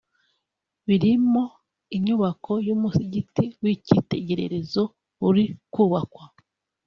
birimo 0.87 1.43
inyubako 1.97 2.51
y’umusigiti 2.67 3.43
w’icyitegererezo 3.61 4.83
uri 5.27 5.43
kubakwa 5.73 6.25